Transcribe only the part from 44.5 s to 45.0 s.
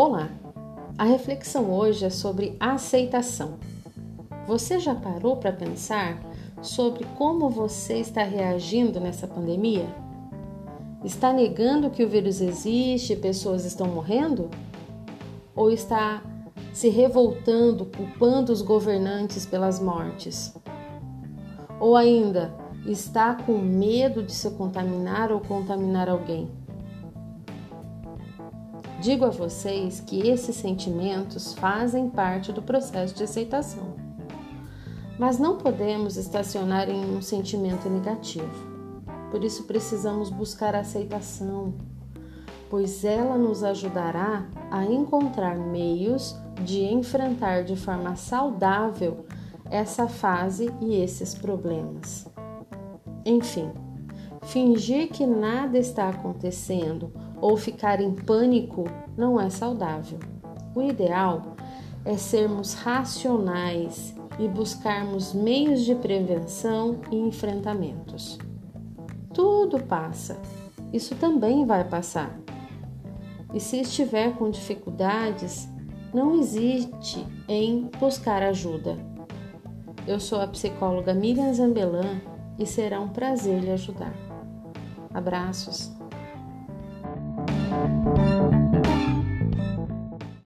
a